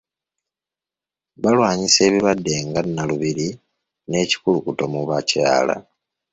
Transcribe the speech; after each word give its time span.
Balwanyisa 1.43 1.99
ebirwadde 2.07 2.55
nga 2.67 2.81
Nnalubiri 2.85 3.49
n'ekikulukuto 4.09 4.83
mu 4.93 5.01
bakyala. 5.09 5.75